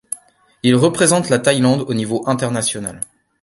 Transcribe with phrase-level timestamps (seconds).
[0.63, 3.01] Il représente la Thaïlande au niveau international.